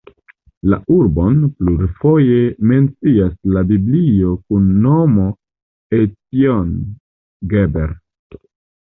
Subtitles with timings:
[0.73, 2.39] La urbon plurfoje
[2.73, 5.29] mencias la Biblio kun nomo
[6.03, 7.99] Ecjon-Geber.